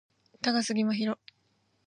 [0.41, 1.19] 高杉真宙